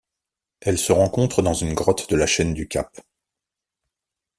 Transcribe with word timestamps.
Elle 0.61 0.79
se 0.79 0.91
rencontre 0.93 1.43
dans 1.43 1.53
une 1.53 1.75
grotte 1.75 2.09
de 2.09 2.15
la 2.15 2.25
chaîne 2.25 2.55
du 2.55 2.67
Cap. 2.67 2.91